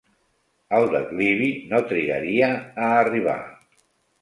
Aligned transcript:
El 0.77 0.85
declivi 0.95 1.49
no 1.73 1.83
trigaria 1.91 2.51
a 2.87 2.91
arribar. 3.05 3.41